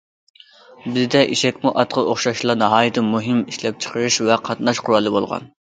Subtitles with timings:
[0.95, 5.51] بىزدە ئېشەكمۇ ئاتقا ئوخشاشلا ناھايىتى مۇھىم ئىشلەپچىقىرىش ۋە قاتناش قورالى بولغان.